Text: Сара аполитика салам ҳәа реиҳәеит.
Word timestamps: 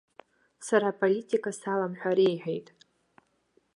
Сара 0.65 0.85
аполитика 0.91 1.51
салам 1.59 1.93
ҳәа 1.99 2.11
реиҳәеит. 2.17 2.67